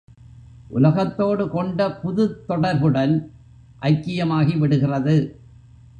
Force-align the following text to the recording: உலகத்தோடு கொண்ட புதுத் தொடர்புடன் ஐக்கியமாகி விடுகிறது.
உலகத்தோடு 0.69 1.49
கொண்ட 1.49 1.87
புதுத் 2.03 2.45
தொடர்புடன் 2.47 3.31
ஐக்கியமாகி 3.81 4.57
விடுகிறது. 4.57 5.15